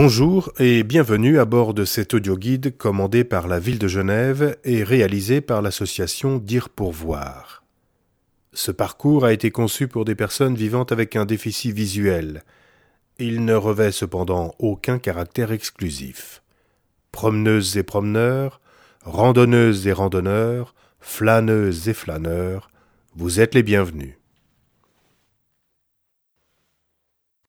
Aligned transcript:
Bonjour 0.00 0.52
et 0.60 0.84
bienvenue 0.84 1.40
à 1.40 1.44
bord 1.44 1.74
de 1.74 1.84
cet 1.84 2.14
audioguide 2.14 2.76
commandé 2.76 3.24
par 3.24 3.48
la 3.48 3.58
ville 3.58 3.80
de 3.80 3.88
Genève 3.88 4.56
et 4.62 4.84
réalisé 4.84 5.40
par 5.40 5.60
l'association 5.60 6.38
Dire 6.38 6.68
pour 6.68 6.92
voir. 6.92 7.64
Ce 8.52 8.70
parcours 8.70 9.24
a 9.24 9.32
été 9.32 9.50
conçu 9.50 9.88
pour 9.88 10.04
des 10.04 10.14
personnes 10.14 10.54
vivant 10.54 10.84
avec 10.84 11.16
un 11.16 11.24
déficit 11.24 11.74
visuel. 11.74 12.44
Il 13.18 13.44
ne 13.44 13.56
revêt 13.56 13.90
cependant 13.90 14.54
aucun 14.60 15.00
caractère 15.00 15.50
exclusif. 15.50 16.44
Promeneuses 17.10 17.76
et 17.76 17.82
promeneurs, 17.82 18.60
randonneuses 19.02 19.88
et 19.88 19.92
randonneurs, 19.92 20.76
flâneuses 21.00 21.88
et 21.88 21.94
flâneurs, 21.94 22.70
vous 23.16 23.40
êtes 23.40 23.56
les 23.56 23.64
bienvenus. 23.64 24.17